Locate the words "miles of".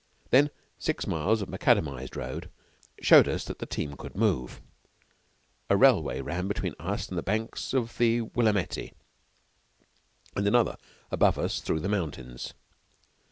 1.05-1.47